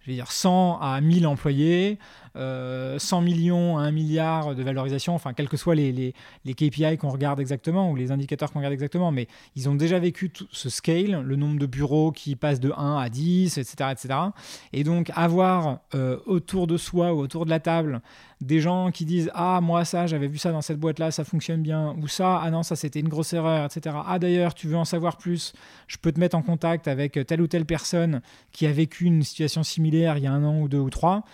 [0.06, 1.98] je vais dire 100 à 1000 employés,
[2.36, 6.14] 100 euh, millions à 1 milliard de valorisation, enfin, quels que soient les, les,
[6.44, 9.98] les KPI qu'on regarde exactement ou les indicateurs qu'on regarde exactement, mais ils ont déjà
[9.98, 13.90] vécu tout ce scale, le nombre de bureaux qui passe de 1 à 10, etc.
[13.90, 14.14] etc.
[14.72, 18.00] Et donc, avoir euh, autour de soi ou autour de la table
[18.40, 21.62] des gens qui disent Ah, moi, ça, j'avais vu ça dans cette boîte-là, ça fonctionne
[21.62, 23.96] bien, ou ça, ah non, ça, c'était une grosse erreur, etc.
[24.06, 25.52] Ah, d'ailleurs, tu veux en savoir plus,
[25.88, 28.20] je peux te mettre en contact avec telle ou telle personne
[28.52, 31.24] qui a vécu une situation similaire il y a un an ou deux ou trois.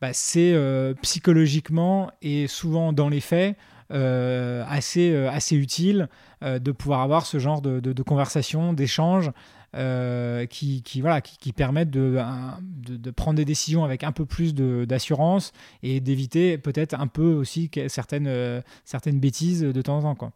[0.00, 3.56] Bah, c'est euh, psychologiquement et souvent dans les faits
[3.90, 6.08] euh, assez, euh, assez utile
[6.42, 9.30] de pouvoir avoir ce genre de, de, conversation, d'échange
[9.74, 12.18] qui, qui, voilà, qui, permettent de,
[12.62, 17.70] de, prendre des décisions avec un peu plus d'assurance et d'éviter peut-être un peu aussi
[17.88, 20.14] certaines, certaines bêtises de temps en temps.
[20.14, 20.32] Quoi.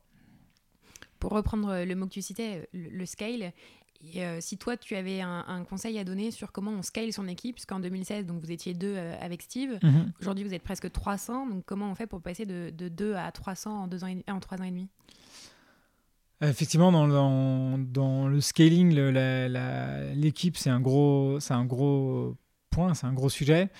[1.20, 3.54] Pour reprendre le mot que tu citais, le scale,
[4.12, 7.26] et euh, si toi, tu avais un, conseil à donner sur comment on scale son
[7.28, 10.12] équipe, puisqu'en 2016, donc vous étiez deux euh, avec Steve, mhm.
[10.20, 13.30] aujourd'hui vous êtes presque 300, donc comment on fait pour passer de, de 2 à
[13.32, 14.88] 300 en, deux ans et, en 3 ans et demi?
[16.40, 18.92] Effectivement, dans, dans, dans le scaling,
[20.14, 22.36] l'équipe, c'est un, gros, un gros
[22.70, 23.70] point, c'est un gros sujet.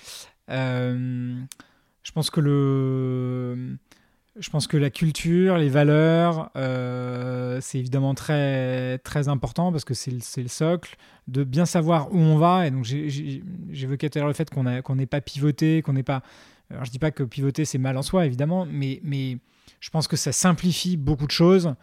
[0.49, 1.39] Euh,
[2.03, 3.77] je pense que le
[4.37, 9.93] je pense que la culture, les valeurs, euh, c'est évidemment très, très important parce que
[9.93, 12.67] c'est le, le, socle de bien savoir où on va.
[12.67, 16.03] Et donc, j'évoquais tout à l'heure le fait qu'on qu'on n'ait pas pivoté, qu'on n'ait
[16.03, 16.21] pas.
[16.69, 18.99] Alors, je dis pas que pivoter, c'est mal en soi, évidemment, mais,
[19.79, 21.75] je pense que ça simplifie beaucoup de choses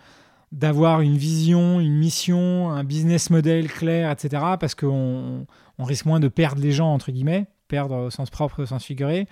[0.51, 4.43] d'avoir une vision, une mission, un business model clair, etc.
[4.61, 5.47] Parce qu'on
[5.79, 8.85] on risque moins de perdre les gens, entre guillemets perdre au sens propre au sens
[8.85, 9.27] figuré.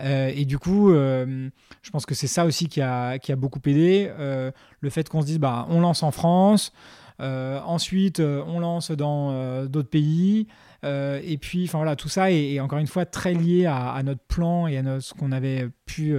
[0.00, 1.48] Euh, et du coup, euh,
[1.80, 4.10] je pense que c'est ça aussi qui a, qui a beaucoup aidé.
[4.18, 6.72] Euh, le fait qu'on se dise, bah, on lance en France,
[7.20, 10.48] ensuite on lance dans d'autres pays.
[10.82, 14.66] et puis, enfin voilà, tout ça est, encore une fois très lié à, notre plan
[14.66, 16.16] et à notre, ce qu'on avait pu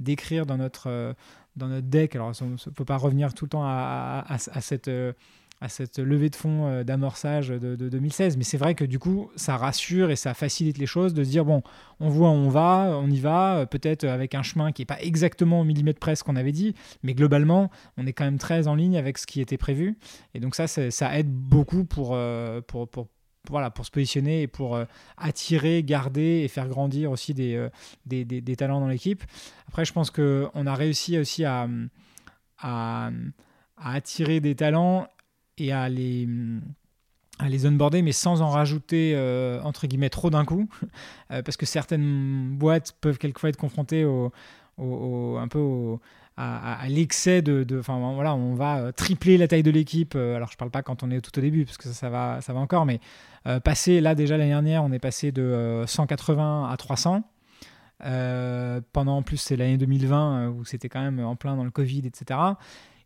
[0.00, 1.14] décrire dans notre,
[1.54, 2.16] dans notre deck.
[2.16, 4.90] Alors, on ne peut pas revenir tout le temps à, à, à cette
[5.62, 8.36] à cette levée de fonds euh, d'amorçage de, 2016.
[8.36, 11.30] Mais c'est vrai que du coup, ça rassure et ça facilite les choses de se
[11.30, 11.62] dire, bon,
[12.00, 15.00] on voit on va, on y va, euh, peut-être avec un chemin qui n'est pas
[15.00, 18.66] exactement au millimètre près ce qu'on avait dit, mais globalement, on est quand même très
[18.66, 19.96] en ligne avec ce qui était prévu.
[20.34, 23.06] Et donc ça, ça aide beaucoup pour, euh, pour, pour,
[23.48, 24.78] voilà, pour se positionner et pour
[25.16, 27.68] attirer, garder et faire grandir aussi des,
[28.06, 29.22] des, des, talents dans l'équipe.
[29.68, 31.68] Après, je pense qu'on a réussi aussi à,
[32.58, 33.10] à
[33.76, 35.08] attirer des talents
[35.58, 36.28] et à les
[37.38, 40.68] à les onboarder, mais sans en rajouter euh, entre guillemets trop d'un coup,
[41.30, 44.32] euh, parce que certaines boîtes peuvent quelquefois être confrontées au,
[44.78, 45.96] un peu
[46.36, 50.16] à, l'excès de, enfin voilà, on va euh, tripler la taille de l'équipe.
[50.16, 52.52] alors je parle pas quand on est tout au début, parce que ça, va, ça
[52.52, 53.00] va encore, mais
[53.64, 57.22] passer là déjà l'année dernière, on est passé de 180 à 300.
[58.92, 62.02] pendant en plus c'est l'année 2020 où c'était quand même en plein dans le Covid,
[62.06, 62.38] etc.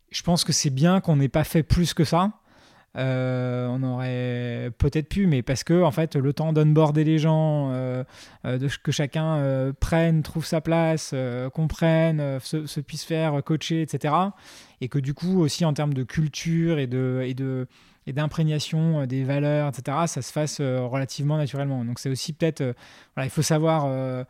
[0.09, 2.31] Je pense que c'est bien qu'on n'ait pas fait plus que ça.
[2.97, 7.71] Euh, on aurait peut-être pu, mais parce que en fait, le temps d'onboarder les gens,
[7.71, 8.03] euh,
[8.45, 11.13] euh, que chacun prenne, trouve sa place,
[11.53, 14.13] comprenne, se, puisse faire coacher, etc.
[14.81, 17.67] Et que du coup aussi en termes de culture et de et de
[18.07, 19.97] et d'imprégnation des valeurs, etc.
[20.07, 21.83] Ça se fasse relativement naturellement.
[21.83, 22.73] Donc c'est aussi peut-être,
[23.21, 24.25] il faut savoir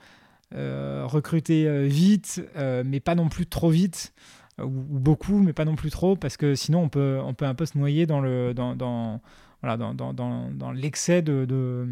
[0.52, 2.42] recruter vite,
[2.86, 4.14] mais pas non plus trop vite
[4.60, 7.56] ou, beaucoup, mais pas non plus trop, parce que sinon on peut, on peut un
[7.56, 9.22] peu se noyer dans le dans, dans
[9.62, 11.88] voilà, dans, dans, dans, dans l'excès de, de,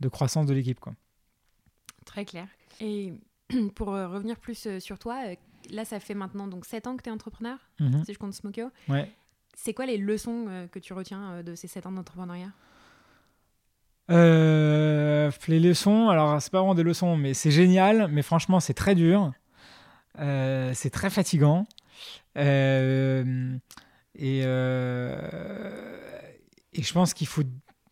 [0.00, 0.80] de, croissance de l'équipe.
[0.80, 0.94] Quoi.
[2.04, 2.46] Très clair.
[2.80, 3.12] Et
[3.74, 5.34] pour euh, revenir plus euh, sur toi, euh,
[5.70, 8.04] là ça fait maintenant donc 7 ans que tu es entrepreneur, mhm.
[8.04, 8.70] si je compte Smokyo.
[8.88, 9.10] Ouais.
[9.54, 12.52] C'est quoi les leçons que tu retiens de ces 7 ans d'entrepreneuriat?
[14.08, 18.94] Les leçons, alors c'est pas vraiment des leçons, mais c'est génial, mais franchement c'est très
[18.94, 19.32] dur,
[20.16, 21.66] c'est très fatigant.
[22.38, 23.56] Euh,
[24.14, 25.18] et, euh,
[26.72, 27.42] et je pense qu'il faut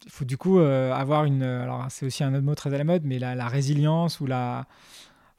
[0.08, 1.42] faut du coup euh, avoir une.
[1.42, 4.26] Alors, c'est aussi un autre mot très à la mode, mais la, la résilience ou
[4.26, 4.66] la.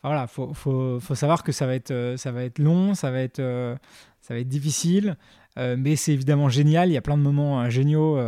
[0.04, 3.22] voilà, faut, faut, faut, savoir que ça va être, ça va être long, ça va
[3.22, 3.42] être,
[4.22, 5.16] ça va être difficile,
[5.56, 6.90] mais c'est évidemment génial.
[6.90, 8.20] Il y a plein de moments géniaux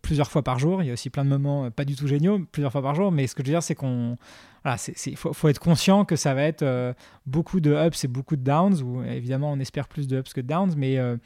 [0.00, 0.82] plusieurs fois par jour.
[0.82, 3.12] Il y a aussi plein de moments pas du tout géniaux plusieurs fois par jour.
[3.12, 4.16] Mais ce que je veux dire, c'est qu'on
[4.64, 6.92] voilà, il faut, être conscient que ça va être euh,
[7.26, 10.40] beaucoup de ups et beaucoup de downs, ou évidemment on espère plus de ups que
[10.40, 11.16] de downs, mais, euh,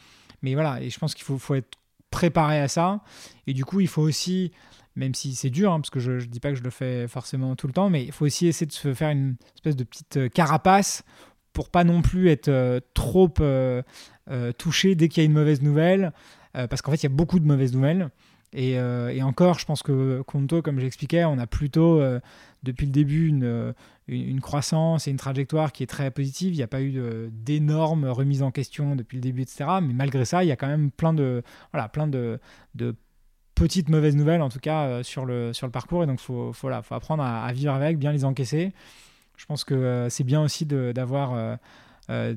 [0.42, 1.78] mais voilà, et je pense qu'il faut, faut, être
[2.10, 3.02] préparé à ça,
[3.46, 4.52] et du coup il faut aussi,
[4.94, 7.06] même si c'est dur, hein, parce que je ne dis pas que je le fais
[7.08, 9.84] forcément tout le temps, mais il faut aussi essayer de se faire une espèce de
[9.84, 11.02] petite euh, carapace
[11.52, 13.32] pour pas non plus être trop
[14.58, 16.12] touché dès qu'il y a une mauvaise nouvelle,
[16.52, 18.10] parce qu'en fait il y a beaucoup de mauvaises nouvelles,
[18.52, 18.78] Et,
[19.22, 22.02] encore, je pense que Conto, comme j'expliquais, on a plutôt
[22.66, 23.74] depuis le début une,
[24.08, 26.52] une, croissance et une trajectoire qui est très positive.
[26.52, 27.00] Il n'y a pas eu
[27.30, 29.64] d'énormes remises en question depuis le début, etc.
[29.82, 32.38] Mais malgré ça, il y a quand même plein de, voilà, plein de,
[33.54, 36.02] petites mauvaises nouvelles, en tout cas, sur, le, sur le parcours.
[36.02, 38.72] Et donc, il faut, apprendre à, vivre avec, bien les encaisser.
[39.36, 41.58] Je pense que c'est bien aussi d'avoir
[42.10, 42.34] euh,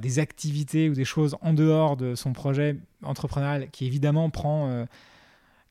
[0.00, 4.86] des activités ou des choses en dehors de son projet entrepreneurial qui évidemment prend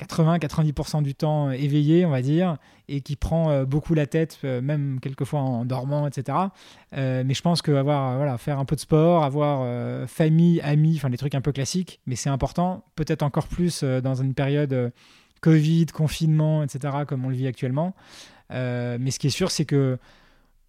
[0.02, 4.44] 80-90% euh, du temps éveillé, on va dire, et qui prend euh, beaucoup la tête,
[4.44, 6.38] même quelquefois en dormant, etc.
[6.94, 11.10] mais je pense que avoir, voilà, faire un peu de sport, avoir famille, amis, enfin
[11.10, 14.92] des trucs un peu classiques, mais c'est important, peut-être encore plus dans une période
[15.42, 17.94] Covid, confinement, etc., comme on le vit actuellement.
[18.50, 19.98] mais ce qui est sûr, c'est que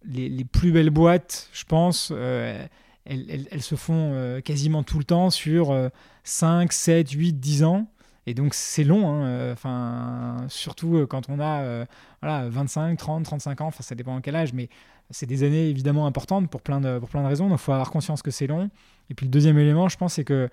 [0.05, 2.65] les, plus belles boîtes, je pense, euh,
[3.05, 5.75] elles, se font euh, quasiment tout le temps sur
[6.23, 7.87] 5, 7, 8, 10 ans.
[8.27, 11.85] Et donc c'est long, hein, euh, enfin, surtout quand on a
[12.21, 14.69] voilà, 25, 30, 35 ans, ça dépend à quel âge, mais
[15.09, 17.71] c'est des années évidemment importantes pour plein de, pour plein de raisons, donc il faut
[17.71, 18.69] avoir conscience que c'est long.
[19.09, 20.49] Et puis le deuxième élément, je pense, c'est que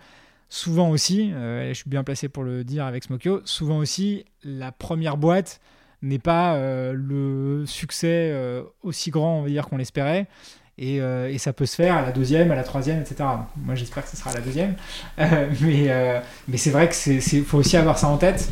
[0.49, 5.17] souvent aussi, je suis bien placé pour le dire avec Smokyo, souvent aussi, la première
[5.17, 5.61] boîte,
[6.05, 10.29] n'est pas euh, le succès euh, aussi grand, on va dire, qu'on l'espérait.
[10.77, 13.17] Et, euh, et, ça peut se faire à la deuxième, à la troisième, etc.
[13.57, 14.75] Moi, j'espère que ce sera à la deuxième.
[15.19, 18.51] mais mais c'est vrai qu'il faut aussi avoir ça en tête.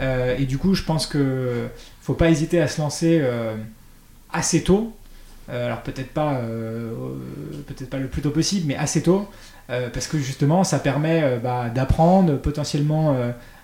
[0.00, 1.68] et du coup, je pense qu'il ne
[2.00, 3.22] faut pas hésiter à se lancer
[4.32, 4.94] assez tôt.
[5.48, 6.40] alors peut-être pas,
[7.66, 9.28] peut-être pas le plus tôt possible, mais assez tôt.
[9.66, 13.14] parce que justement, ça permet bah, d'apprendre potentiellement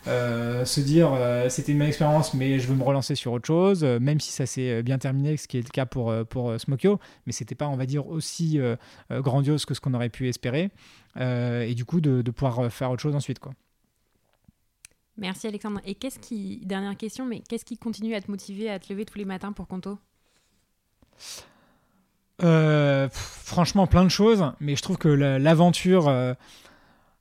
[0.07, 3.47] euh, se dire euh, c'était une bonne expérience mais je veux me relancer sur autre
[3.47, 6.61] chose euh, même si ça s'est bien terminé ce qui est le cas pour, pour
[6.61, 8.59] Smokyo mais c'était pas on va dire aussi
[9.11, 10.71] grandiose que ce qu'on aurait pu espérer.
[11.17, 13.53] Et du coup de, de, pouvoir faire autre chose ensuite quoi.
[15.17, 15.81] Merci Alexandre.
[15.85, 19.05] Et qu'est-ce qui, dernière question, mais qu'est-ce qui continue à te motiver à te lever
[19.05, 19.99] tous les matins pour Conto?
[22.41, 26.09] Franchement, plein de choses, mais je trouve que l'aventure,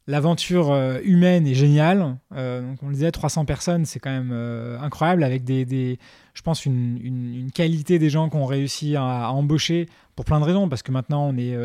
[0.05, 2.17] L'aventure euh, humaine est géniale.
[2.35, 5.97] Euh, donc on le disait, 300 personnes, c'est quand même euh, incroyable, avec des,
[6.33, 9.87] je pense, une, qualité des gens qu'on réussi à, embaucher
[10.17, 11.57] pour plein de raisons, parce que maintenant on est,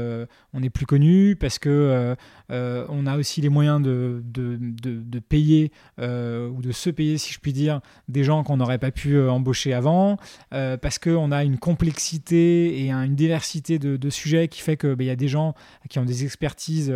[0.54, 2.16] on est plus connu, parce que
[2.48, 7.52] on a aussi les moyens de, de, payer ou de se payer, si je puis
[7.52, 10.16] dire, des gens qu'on n'aurait pas pu embaucher avant,
[10.50, 15.10] parce qu'on a une complexité et une diversité de, sujets qui fait qu'il ben, y
[15.10, 15.54] a des gens
[15.90, 16.92] qui ont des expertises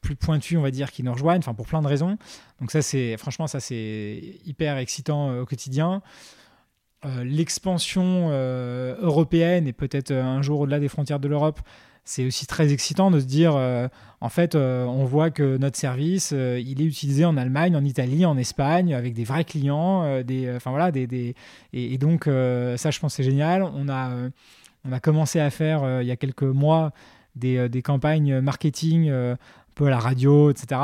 [0.00, 2.16] plus pointus, on va dire, qui nous rejoignent, enfin pour plein de raisons.
[2.60, 6.02] Donc ça, c'est franchement, ça c'est hyper excitant euh, au quotidien.
[7.04, 11.60] Euh, l'expansion euh, européenne et peut-être un jour au-delà des frontières de l'Europe,
[12.04, 13.56] c'est aussi très excitant de se dire,
[14.20, 18.38] en fait, on voit que notre service, il est utilisé en Allemagne, en Italie, en
[18.38, 21.34] Espagne, avec des vrais clients, des, enfin voilà, des, des
[21.72, 23.64] et, donc ça, je pense, c'est génial.
[23.64, 24.12] On a,
[24.84, 26.92] on a commencé à faire il y a quelques mois
[27.34, 29.10] des, des campagnes marketing
[29.76, 30.80] peu à la radio, etc.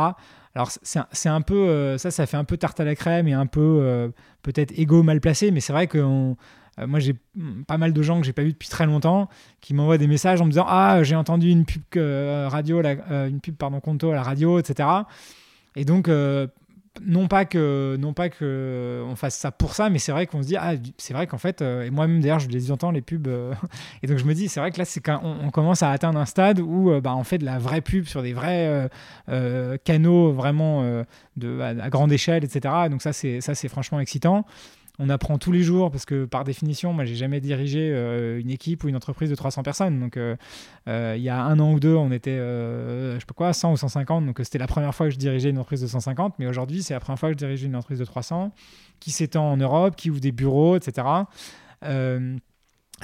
[0.54, 3.32] Alors c'est un peu euh, ça, ça fait un peu tarte à la crème et
[3.32, 4.08] un peu euh,
[4.42, 7.14] peut-être égo mal placé, mais c'est vrai que euh, moi j'ai
[7.66, 9.28] pas mal de gens que j'ai pas vu depuis très longtemps
[9.62, 13.56] qui m'envoient des messages en me disant ah j'ai entendu une pub radio, une pub
[13.56, 14.88] pardon Conto à la radio, etc.
[15.74, 16.08] Et donc
[17.00, 20.42] non pas que non pas que on fasse ça pour ça mais c'est vrai qu'on
[20.42, 23.00] se dit ah c'est vrai qu'en fait euh, et moi-même d'ailleurs je les entends les
[23.00, 23.54] pubs euh,
[24.02, 26.26] et donc je me dis c'est vrai que là c'est on, commence à atteindre un
[26.26, 28.90] stade où euh, bah, on fait de la vraie pub sur des vrais
[29.84, 31.04] canaux vraiment
[31.36, 34.44] de à, grande échelle etc donc ça c'est ça c'est franchement excitant
[34.98, 38.50] on apprend tous les jours parce que par définition, moi, j'ai jamais dirigé euh, une
[38.50, 39.98] équipe ou une entreprise de 300 personnes.
[39.98, 40.36] Donc, euh,
[40.88, 43.72] euh, il y a un an ou deux, on était, je sais pas quoi, 100
[43.72, 44.26] ou 150.
[44.26, 46.34] Donc, c'était la première fois que je dirigeais une entreprise de 150.
[46.38, 48.52] Mais aujourd'hui, c'est la première fois que je dirige une entreprise de 300
[49.00, 51.06] qui s'étend en Europe, qui ouvre des bureaux, etc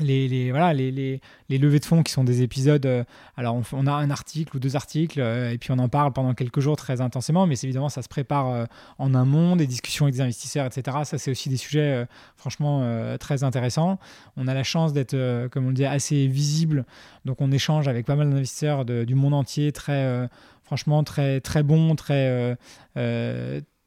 [0.01, 2.85] les, voilà, les, les, levées de fonds qui sont des épisodes.
[2.87, 3.05] Euh,
[3.37, 6.35] alors, on, a un article ou deux articles, euh, et puis on en parle pendant
[6.35, 8.65] quelques jours très intensément, mais évidemment, ça se prépare euh,
[8.99, 10.99] en amont, des discussions avec des investisseurs, etc.
[11.05, 12.07] Ça, c'est aussi des sujets,
[12.37, 13.99] franchement, très intéressants.
[14.37, 15.17] On a la chance d'être,
[15.49, 16.85] comme on le dit, assez visible.
[17.25, 20.29] Donc, on échange avec pas mal d'investisseurs du monde entier, très,
[20.63, 22.57] franchement, très, très bons, très.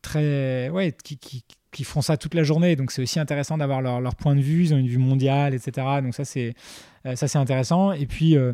[0.01, 2.75] très ouais, qui, qui qui font ça toute la journée.
[2.75, 4.65] Donc c'est aussi intéressant d'avoir leur, point de vue.
[4.65, 5.87] Ils ont une vue mondiale, etc.
[6.03, 6.53] Donc ça c'est
[7.05, 7.91] euh, ça intéressant.
[7.93, 8.53] Et puis euh,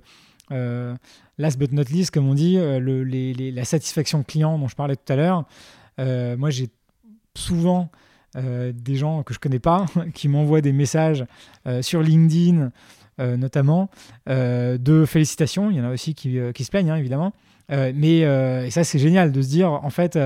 [0.52, 0.96] euh,
[1.38, 5.16] last but not least, comme on dit, la satisfaction client dont je parlais tout à
[5.16, 5.46] l'heure.
[6.38, 6.70] moi j'ai
[7.36, 7.90] souvent
[8.36, 11.26] des gens que je connais pas qui m'envoient des messages
[11.82, 12.72] sur LinkedIn.
[13.20, 13.90] notamment
[14.28, 17.34] de félicitations, il y en a aussi qui, qui se plaignent hein, évidemment,
[17.70, 20.18] mais et ça c'est génial de se dire en fait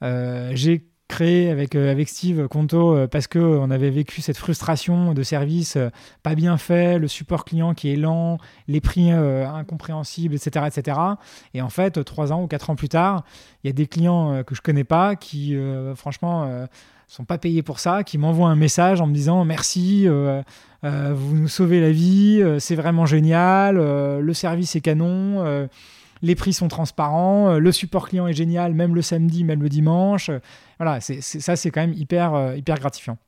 [0.00, 5.22] j'ai créé avec, euh, avec Steve Conto euh, parce qu'on avait vécu cette frustration de
[5.22, 5.90] service euh,
[6.22, 8.38] pas bien fait, le support client qui est lent,
[8.68, 10.98] les prix incompréhensibles, etc., etc.
[11.52, 13.24] Et en fait, trois ans ou quatre ans plus tard,
[13.62, 15.56] il y a des clients que je connais pas qui,
[15.94, 16.66] franchement,
[17.06, 21.48] sont pas payés pour ça, qui m'envoient un message en me disant merci, vous nous
[21.48, 25.68] sauvez la vie, c'est vraiment génial, le service est canon
[26.24, 29.68] les prix sont transparents, euh, le support client est génial, même le samedi, même le
[29.68, 30.30] dimanche.
[30.78, 33.18] Voilà, c'est, ça, c'est quand même hyper, euh, hyper gratifiant.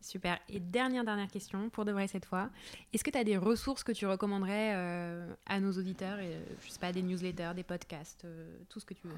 [0.00, 0.38] Super.
[0.48, 2.50] Et dernière, dernière question, pour de vrai cette fois.
[2.92, 6.70] Est-ce que tu as des ressources que tu recommanderais euh, à nos auditeurs et, Je
[6.70, 8.26] sais pas, des newsletters, des podcasts,
[8.68, 9.14] tout ce que tu veux?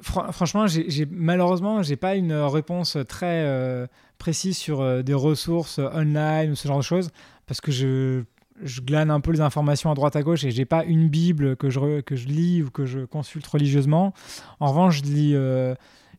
[0.00, 6.50] Franchement, j'ai, j'ai, malheureusement, je n'ai pas une réponse très précise sur des ressources online
[6.50, 7.10] ou ce genre de choses,
[7.46, 8.24] parce que je
[8.62, 11.56] je glane un peu les informations à droite à gauche et j'ai pas une bible
[11.56, 14.14] que je, que je lis ou que je consulte religieusement.
[14.60, 15.74] En revanche, je lis, euh,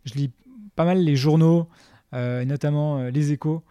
[0.05, 0.31] je lis
[0.75, 1.67] pas mal les journaux,
[2.13, 3.63] euh, notamment euh, les échos.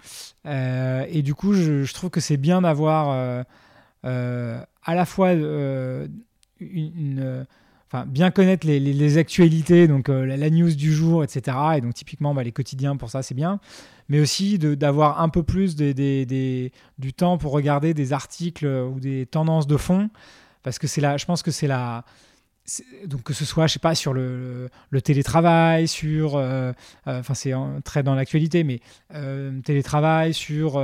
[0.45, 3.45] et du coup, je, trouve que c'est bien d'avoir
[4.03, 7.47] à la fois une,
[8.07, 11.57] bien connaître les, actualités, donc la, news du jour, etc.
[11.77, 13.61] Et donc typiquement, bah, les quotidiens, pour ça, c'est bien
[14.09, 19.27] mais aussi d'avoir un peu plus des, du temps pour regarder des articles ou des
[19.27, 20.11] tendances de fond,
[20.63, 22.05] parce que c'est là, je pense que c'est la,
[23.07, 24.69] donc que ce soit, je sais pas, sur le,
[25.03, 26.73] télétravail, sur, euh,
[27.07, 27.53] euh, enfin c'est
[27.85, 28.81] très dans l'actualité, mais
[29.15, 30.83] euh, télétravail, sur,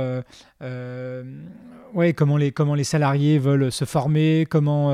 [1.93, 4.91] ouais, comment les comment les salariés veulent se former, comment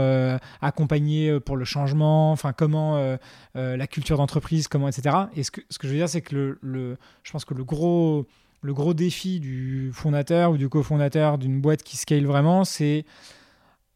[0.62, 3.18] accompagner pour le changement, enfin comment
[3.56, 5.16] la culture d'entreprise, comment etc.
[5.36, 7.54] Et ce que ce que je veux dire, c'est que le, le, je pense que
[7.54, 8.26] le gros
[8.62, 13.06] le gros défi du fondateur ou du cofondateur d'une boîte qui scale vraiment, c'est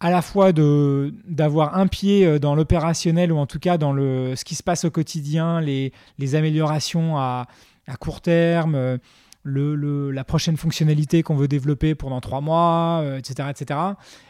[0.03, 3.93] à la fois de d'avoir un pied euh, dans l'opérationnel ou en tout cas dans
[3.93, 7.47] le ce qui se passe au quotidien, les, les améliorations à,
[7.87, 8.97] à, court terme, euh,
[9.43, 13.79] le, le, la prochaine fonctionnalité qu'on veut développer pendant trois mois, etc., euh, etc.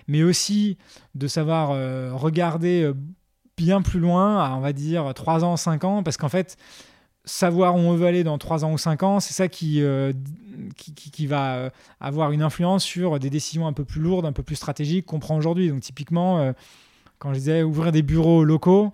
[0.07, 0.77] Mais aussi
[1.15, 1.69] de savoir
[2.19, 2.91] regarder
[3.57, 6.57] bien plus loin, on va dire trois ans, cinq ans, parce qu'en fait,
[7.25, 10.11] savoir où on veut aller dans 3 ans ou 5 ans, c'est ça qui, euh,
[10.75, 11.69] qui, qui, va euh,
[12.01, 15.19] avoir une influence sur des décisions un peu plus lourdes, un peu plus stratégiques qu'on
[15.19, 15.69] prend aujourd'hui.
[15.69, 16.51] Donc typiquement, euh,
[17.19, 18.91] quand je disais ouvrir des bureaux locaux,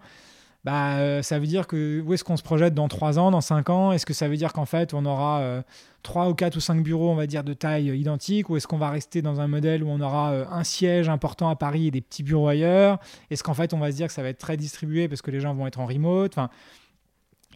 [0.66, 3.70] bah, ça veut dire que où est-ce qu'on se projette dans 3 ans, dans 5
[3.70, 3.92] ans?
[3.94, 5.64] Est-ce que ça veut dire qu'en fait on aura
[6.04, 8.50] 3 ou 4 ou 5 bureaux, on va dire, de taille identique?
[8.50, 11.56] Ou est-ce qu'on va rester dans un modèle où on aura un siège important à
[11.56, 13.00] Paris et des petits bureaux ailleurs?
[13.32, 15.32] Est-ce qu'en fait on va se dire que ça va être très distribué parce que
[15.32, 16.38] les gens vont être en remote?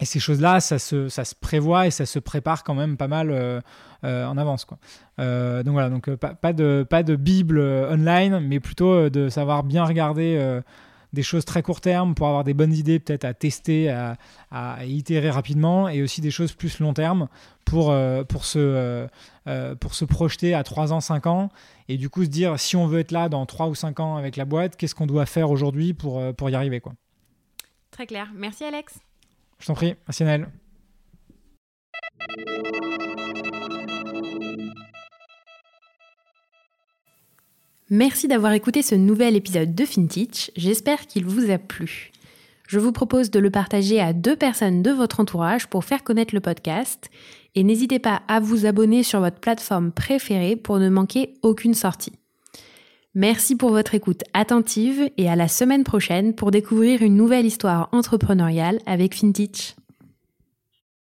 [0.00, 3.06] Et ces choses-là, ça se, ça se prévoit et ça se prépare quand même pas
[3.06, 3.60] mal euh,
[4.02, 4.64] euh, en avance.
[4.64, 4.78] Quoi.
[5.20, 9.84] Euh, donc voilà, donc pas, de, pas de Bible online, mais plutôt de savoir bien
[9.84, 10.60] regarder
[11.12, 14.16] des choses très court terme pour avoir des bonnes idées peut-être à tester, à,
[14.50, 17.28] à, itérer rapidement, et aussi des choses plus long terme
[17.64, 17.94] pour,
[18.28, 19.06] pour, se,
[19.78, 21.50] pour se projeter à 3 ans, 5 ans,
[21.88, 24.16] et du coup se dire si on veut être là dans 3 ou 5 ans
[24.16, 26.80] avec la boîte, qu'est-ce qu'on doit faire aujourd'hui pour, pour y arriver.
[26.80, 26.94] Quoi.
[27.92, 28.32] Très clair.
[28.34, 28.98] Merci Alex.
[29.58, 30.48] Je t'en prie, merci Naël.
[37.90, 42.12] Merci d'avoir écouté ce nouvel épisode de FinTech, j'espère qu'il vous a plu.
[42.66, 46.34] Je vous propose de le partager à deux personnes de votre entourage pour faire connaître
[46.34, 47.10] le podcast
[47.54, 52.12] et n'hésitez pas à vous abonner sur votre plateforme préférée pour ne manquer aucune sortie.
[53.16, 57.88] Merci pour votre écoute attentive et à la semaine prochaine pour découvrir une nouvelle histoire
[57.92, 59.76] entrepreneuriale avec FinTech.